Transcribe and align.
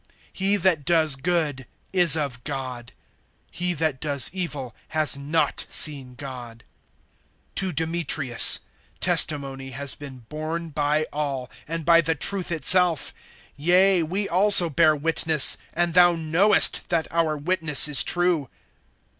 He 0.33 0.55
that 0.55 0.83
does 0.83 1.15
good, 1.15 1.67
is 1.93 2.17
of 2.17 2.43
God; 2.43 2.93
he 3.51 3.75
that 3.75 4.01
does 4.01 4.31
evil, 4.33 4.73
has 4.87 5.15
not 5.15 5.67
seen 5.69 6.15
God. 6.15 6.63
(12)To 7.55 7.75
Demetrius, 7.75 8.61
testimony 8.99 9.69
has 9.69 9.93
been 9.93 10.25
borne 10.27 10.69
by 10.69 11.05
all, 11.13 11.51
and 11.67 11.85
by 11.85 12.01
the 12.01 12.15
truth 12.15 12.51
itself; 12.51 13.13
yea, 13.55 14.01
we 14.01 14.27
also 14.27 14.71
bear 14.71 14.95
witness, 14.95 15.59
and 15.71 15.93
thou 15.93 16.13
knowest 16.13 16.81
that 16.89 17.07
our 17.11 17.37
witness 17.37 17.87
is 17.87 18.03
true. 18.03 18.49